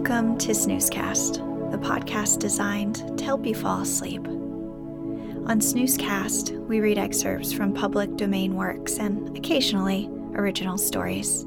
Welcome 0.00 0.38
to 0.38 0.52
Snoozecast, 0.52 1.70
the 1.70 1.76
podcast 1.76 2.38
designed 2.38 3.18
to 3.18 3.22
help 3.22 3.44
you 3.44 3.54
fall 3.54 3.82
asleep. 3.82 4.26
On 4.26 5.60
Snoozecast, 5.60 6.58
we 6.66 6.80
read 6.80 6.96
excerpts 6.96 7.52
from 7.52 7.74
public 7.74 8.16
domain 8.16 8.54
works 8.54 8.96
and 8.96 9.36
occasionally 9.36 10.08
original 10.32 10.78
stories. 10.78 11.44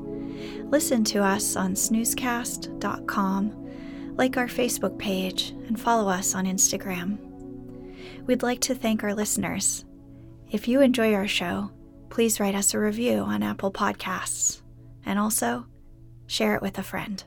Listen 0.65 1.03
to 1.05 1.23
us 1.23 1.55
on 1.55 1.73
snoozecast.com, 1.73 3.71
like 4.17 4.37
our 4.37 4.47
Facebook 4.47 4.99
page, 4.99 5.49
and 5.65 5.81
follow 5.81 6.07
us 6.07 6.35
on 6.35 6.45
Instagram. 6.45 7.17
We'd 8.27 8.43
like 8.43 8.59
to 8.61 8.75
thank 8.75 9.03
our 9.03 9.15
listeners. 9.15 9.83
If 10.51 10.67
you 10.67 10.81
enjoy 10.81 11.15
our 11.15 11.27
show, 11.27 11.71
please 12.11 12.39
write 12.39 12.53
us 12.53 12.75
a 12.75 12.79
review 12.79 13.21
on 13.21 13.41
Apple 13.41 13.71
Podcasts 13.71 14.61
and 15.07 15.17
also 15.17 15.65
share 16.27 16.53
it 16.53 16.61
with 16.61 16.77
a 16.77 16.83
friend. 16.83 17.23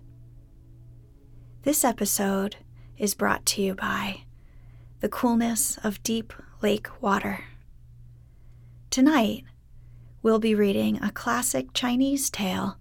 This 1.67 1.85
episode 1.85 2.55
is 2.97 3.17
brought 3.17 3.45
to 3.47 3.61
you 3.61 3.75
by 3.75 4.21
the 5.01 5.09
coolness 5.09 5.79
of 5.83 6.01
deep 6.05 6.33
lake 6.63 6.87
water. 7.03 7.43
Tonight, 8.89 9.43
we'll 10.23 10.39
be 10.39 10.55
reading 10.55 11.03
a 11.03 11.11
classic 11.11 11.73
Chinese 11.75 12.31
tale, 12.31 12.77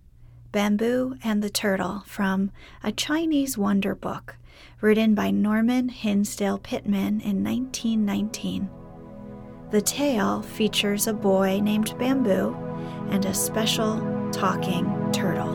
Bamboo 0.51 1.16
and 1.23 1.41
the 1.41 1.50
Turtle, 1.50 2.03
from 2.06 2.51
a 2.84 2.91
Chinese 2.91 3.57
wonder 3.57 3.96
book 3.96 4.35
written 4.81 5.16
by 5.16 5.31
Norman 5.31 5.90
Hinsdale 5.90 6.59
Pitman 6.59 7.22
in 7.22 7.44
1919. 7.44 8.69
The 9.72 9.81
tale 9.81 10.44
features 10.44 11.07
a 11.07 11.13
boy 11.13 11.59
named 11.59 11.97
Bamboo 11.97 12.56
and 13.09 13.25
a 13.25 13.34
special 13.34 14.29
talking 14.31 14.85
turtle. 15.12 15.54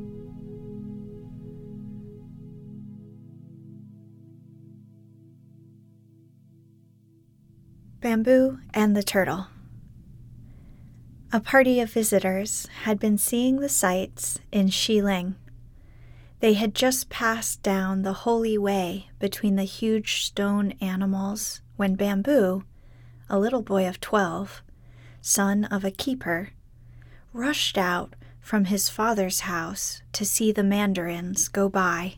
Bamboo 8.01 8.57
and 8.73 8.97
the 8.97 9.03
Turtle. 9.03 9.45
A 11.31 11.39
party 11.39 11.79
of 11.79 11.93
visitors 11.93 12.67
had 12.85 12.99
been 12.99 13.19
seeing 13.19 13.59
the 13.59 13.69
sights 13.69 14.39
in 14.51 14.69
Xiling. 14.69 15.35
They 16.39 16.53
had 16.53 16.73
just 16.73 17.09
passed 17.09 17.61
down 17.61 18.01
the 18.01 18.25
holy 18.25 18.57
way 18.57 19.11
between 19.19 19.55
the 19.55 19.65
huge 19.65 20.23
stone 20.23 20.73
animals 20.81 21.61
when 21.75 21.93
Bamboo, 21.93 22.63
a 23.29 23.37
little 23.37 23.61
boy 23.61 23.87
of 23.87 24.01
twelve, 24.01 24.63
son 25.21 25.65
of 25.65 25.85
a 25.85 25.91
keeper, 25.91 26.49
rushed 27.33 27.77
out 27.77 28.15
from 28.39 28.65
his 28.65 28.89
father's 28.89 29.41
house 29.41 30.01
to 30.13 30.25
see 30.25 30.51
the 30.51 30.63
mandarins 30.63 31.47
go 31.47 31.69
by. 31.69 32.15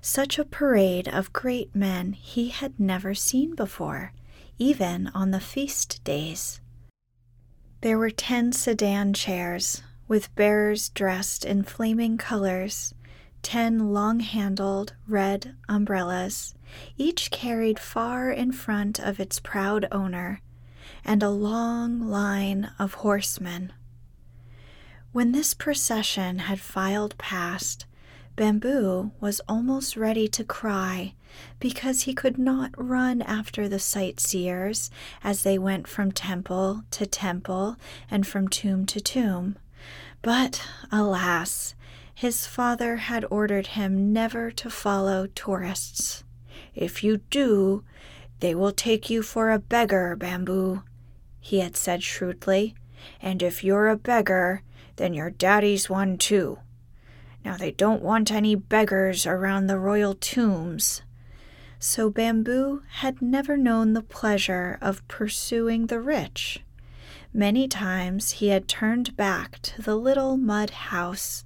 Such 0.00 0.36
a 0.36 0.44
parade 0.44 1.06
of 1.06 1.32
great 1.32 1.76
men 1.76 2.14
he 2.14 2.48
had 2.48 2.80
never 2.80 3.14
seen 3.14 3.54
before 3.54 4.12
even 4.60 5.10
on 5.14 5.30
the 5.30 5.40
feast 5.40 6.04
days. 6.04 6.60
There 7.80 7.98
were 7.98 8.10
ten 8.10 8.52
sedan 8.52 9.14
chairs 9.14 9.82
with 10.06 10.34
bearers 10.34 10.90
dressed 10.90 11.46
in 11.46 11.62
flaming 11.62 12.18
colors, 12.18 12.94
ten 13.42 13.94
long 13.94 14.20
handled 14.20 14.92
red 15.08 15.56
umbrellas, 15.66 16.54
each 16.98 17.30
carried 17.30 17.78
far 17.78 18.30
in 18.30 18.52
front 18.52 19.00
of 19.00 19.18
its 19.18 19.40
proud 19.40 19.88
owner, 19.90 20.42
and 21.06 21.22
a 21.22 21.30
long 21.30 21.98
line 21.98 22.70
of 22.78 22.94
horsemen. 22.94 23.72
When 25.12 25.32
this 25.32 25.54
procession 25.54 26.40
had 26.40 26.60
filed 26.60 27.16
past, 27.16 27.86
Bamboo 28.36 29.12
was 29.20 29.40
almost 29.48 29.96
ready 29.96 30.26
to 30.28 30.44
cry 30.44 31.14
because 31.58 32.02
he 32.02 32.14
could 32.14 32.38
not 32.38 32.70
run 32.76 33.22
after 33.22 33.68
the 33.68 33.78
sightseers 33.78 34.90
as 35.22 35.42
they 35.42 35.58
went 35.58 35.86
from 35.86 36.10
temple 36.10 36.82
to 36.90 37.06
temple 37.06 37.76
and 38.10 38.26
from 38.26 38.48
tomb 38.48 38.86
to 38.86 39.00
tomb. 39.00 39.56
But, 40.22 40.66
alas, 40.90 41.74
his 42.14 42.46
father 42.46 42.96
had 42.96 43.24
ordered 43.30 43.68
him 43.68 44.12
never 44.12 44.50
to 44.52 44.70
follow 44.70 45.26
tourists. 45.26 46.24
If 46.74 47.02
you 47.02 47.18
do, 47.30 47.84
they 48.40 48.54
will 48.54 48.72
take 48.72 49.10
you 49.10 49.22
for 49.22 49.50
a 49.50 49.58
beggar, 49.58 50.16
Bamboo, 50.16 50.82
he 51.40 51.60
had 51.60 51.76
said 51.76 52.02
shrewdly. 52.02 52.74
And 53.22 53.42
if 53.42 53.64
you're 53.64 53.88
a 53.88 53.96
beggar, 53.96 54.62
then 54.96 55.14
your 55.14 55.30
daddy's 55.30 55.88
one 55.88 56.18
too. 56.18 56.58
Now 57.44 57.56
they 57.56 57.70
don't 57.72 58.02
want 58.02 58.30
any 58.30 58.54
beggars 58.54 59.26
around 59.26 59.66
the 59.66 59.78
royal 59.78 60.14
tombs. 60.14 61.02
So 61.78 62.10
Bamboo 62.10 62.82
had 62.88 63.22
never 63.22 63.56
known 63.56 63.94
the 63.94 64.02
pleasure 64.02 64.78
of 64.80 65.06
pursuing 65.08 65.86
the 65.86 66.00
rich. 66.00 66.60
Many 67.32 67.68
times 67.68 68.32
he 68.32 68.48
had 68.48 68.68
turned 68.68 69.16
back 69.16 69.60
to 69.62 69.82
the 69.82 69.96
little 69.96 70.36
mud 70.36 70.70
house 70.70 71.44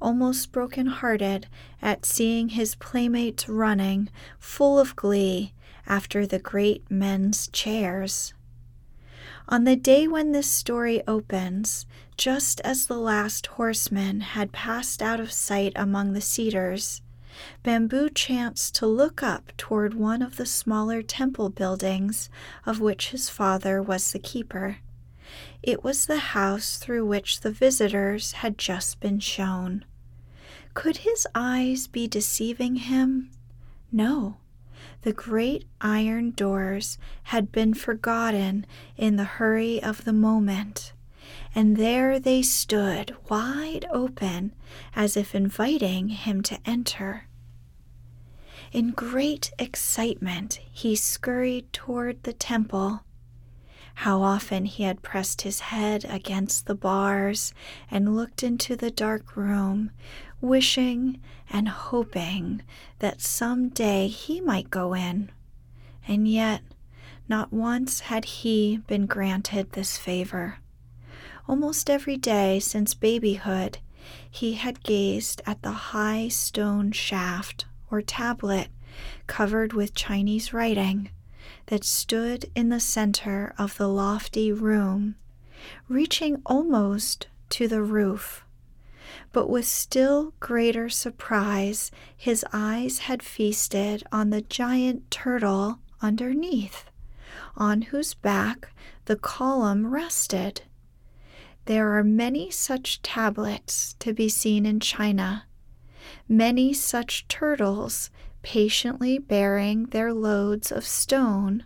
almost 0.00 0.52
broken 0.52 0.86
hearted 0.86 1.46
at 1.82 2.06
seeing 2.06 2.50
his 2.50 2.74
playmates 2.76 3.48
running, 3.48 4.08
full 4.38 4.78
of 4.78 4.96
glee, 4.96 5.52
after 5.86 6.26
the 6.26 6.38
great 6.38 6.90
men's 6.90 7.48
chairs. 7.48 8.34
On 9.48 9.62
the 9.62 9.76
day 9.76 10.08
when 10.08 10.32
this 10.32 10.50
story 10.50 11.02
opens, 11.06 11.86
just 12.16 12.60
as 12.62 12.86
the 12.86 12.98
last 12.98 13.46
horseman 13.46 14.20
had 14.20 14.50
passed 14.50 15.00
out 15.00 15.20
of 15.20 15.30
sight 15.30 15.72
among 15.76 16.12
the 16.12 16.20
cedars, 16.20 17.00
Bamboo 17.62 18.10
chanced 18.10 18.74
to 18.76 18.88
look 18.88 19.22
up 19.22 19.52
toward 19.56 19.94
one 19.94 20.20
of 20.20 20.36
the 20.36 20.46
smaller 20.46 21.00
temple 21.00 21.48
buildings 21.48 22.28
of 22.64 22.80
which 22.80 23.10
his 23.10 23.28
father 23.28 23.80
was 23.80 24.10
the 24.10 24.18
keeper. 24.18 24.78
It 25.62 25.84
was 25.84 26.06
the 26.06 26.18
house 26.18 26.76
through 26.78 27.06
which 27.06 27.40
the 27.40 27.52
visitors 27.52 28.32
had 28.32 28.58
just 28.58 28.98
been 28.98 29.20
shown. 29.20 29.84
Could 30.74 30.98
his 30.98 31.26
eyes 31.36 31.86
be 31.86 32.08
deceiving 32.08 32.76
him? 32.76 33.30
No. 33.92 34.38
The 35.02 35.12
great 35.12 35.64
iron 35.80 36.30
doors 36.30 36.98
had 37.24 37.52
been 37.52 37.74
forgotten 37.74 38.66
in 38.96 39.16
the 39.16 39.24
hurry 39.24 39.82
of 39.82 40.04
the 40.04 40.12
moment, 40.12 40.92
and 41.54 41.76
there 41.76 42.18
they 42.18 42.42
stood 42.42 43.16
wide 43.28 43.86
open 43.90 44.52
as 44.94 45.16
if 45.16 45.34
inviting 45.34 46.08
him 46.10 46.42
to 46.42 46.58
enter. 46.64 47.28
In 48.72 48.90
great 48.90 49.52
excitement, 49.58 50.60
he 50.70 50.96
scurried 50.96 51.72
toward 51.72 52.22
the 52.22 52.32
temple 52.32 53.02
how 54.00 54.20
often 54.20 54.66
he 54.66 54.82
had 54.82 55.02
pressed 55.02 55.40
his 55.40 55.60
head 55.60 56.04
against 56.06 56.66
the 56.66 56.74
bars 56.74 57.54
and 57.90 58.14
looked 58.14 58.42
into 58.42 58.76
the 58.76 58.90
dark 58.90 59.36
room, 59.36 59.90
wishing 60.40 61.20
and 61.50 61.68
hoping 61.68 62.62
that 62.98 63.20
some 63.20 63.68
day 63.68 64.08
he 64.08 64.40
might 64.40 64.70
go 64.70 64.94
in. 64.94 65.30
And 66.06 66.28
yet, 66.28 66.62
not 67.28 67.52
once 67.52 68.00
had 68.00 68.24
he 68.24 68.78
been 68.86 69.06
granted 69.06 69.72
this 69.72 69.98
favor. 69.98 70.58
Almost 71.48 71.90
every 71.90 72.16
day 72.16 72.60
since 72.60 72.94
babyhood, 72.94 73.78
he 74.30 74.54
had 74.54 74.84
gazed 74.84 75.42
at 75.46 75.62
the 75.62 75.72
high 75.92 76.28
stone 76.28 76.92
shaft 76.92 77.66
or 77.90 78.02
tablet 78.02 78.68
covered 79.26 79.72
with 79.72 79.94
Chinese 79.94 80.52
writing 80.52 81.10
that 81.66 81.84
stood 81.84 82.50
in 82.54 82.68
the 82.68 82.80
center 82.80 83.54
of 83.58 83.76
the 83.76 83.88
lofty 83.88 84.52
room, 84.52 85.16
reaching 85.88 86.40
almost 86.46 87.26
to 87.50 87.68
the 87.68 87.82
roof. 87.82 88.45
But 89.32 89.48
with 89.48 89.66
still 89.66 90.34
greater 90.40 90.88
surprise, 90.88 91.90
his 92.16 92.44
eyes 92.52 92.98
had 93.00 93.22
feasted 93.22 94.02
on 94.12 94.30
the 94.30 94.42
giant 94.42 95.10
turtle 95.10 95.78
underneath, 96.02 96.84
on 97.56 97.82
whose 97.82 98.14
back 98.14 98.68
the 99.06 99.16
column 99.16 99.86
rested. 99.86 100.62
There 101.64 101.96
are 101.96 102.04
many 102.04 102.50
such 102.50 103.02
tablets 103.02 103.94
to 104.00 104.12
be 104.12 104.28
seen 104.28 104.66
in 104.66 104.80
China, 104.80 105.46
many 106.28 106.72
such 106.72 107.26
turtles 107.28 108.10
patiently 108.42 109.18
bearing 109.18 109.86
their 109.86 110.12
loads 110.12 110.70
of 110.70 110.86
stone. 110.86 111.64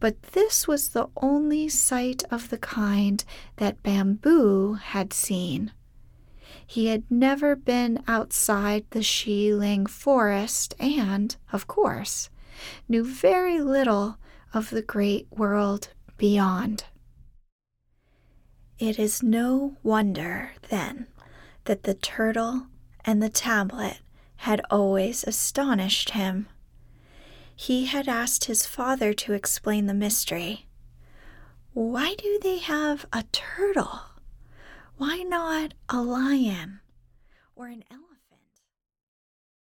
But 0.00 0.20
this 0.32 0.68
was 0.68 0.90
the 0.90 1.08
only 1.16 1.68
sight 1.68 2.24
of 2.30 2.50
the 2.50 2.58
kind 2.58 3.24
that 3.56 3.82
Bamboo 3.82 4.74
had 4.74 5.12
seen. 5.12 5.72
He 6.66 6.86
had 6.86 7.04
never 7.10 7.54
been 7.54 8.02
outside 8.08 8.84
the 8.90 9.02
Xiling 9.02 9.86
forest 9.86 10.74
and, 10.78 11.36
of 11.52 11.66
course, 11.66 12.30
knew 12.88 13.04
very 13.04 13.60
little 13.60 14.18
of 14.52 14.70
the 14.70 14.82
great 14.82 15.26
world 15.30 15.90
beyond. 16.16 16.84
It 18.78 18.98
is 18.98 19.22
no 19.22 19.76
wonder, 19.82 20.52
then, 20.68 21.06
that 21.64 21.84
the 21.84 21.94
turtle 21.94 22.66
and 23.04 23.22
the 23.22 23.28
tablet 23.28 24.00
had 24.36 24.60
always 24.70 25.24
astonished 25.24 26.10
him. 26.10 26.48
He 27.54 27.86
had 27.86 28.08
asked 28.08 28.44
his 28.44 28.66
father 28.66 29.12
to 29.14 29.32
explain 29.32 29.86
the 29.86 29.94
mystery. 29.94 30.66
Why 31.72 32.14
do 32.16 32.38
they 32.42 32.58
have 32.58 33.06
a 33.12 33.24
turtle? 33.30 34.00
Why 34.96 35.22
not 35.22 35.74
a 35.88 36.00
lion 36.00 36.80
or 37.56 37.66
an 37.66 37.82
elephant? 37.90 38.03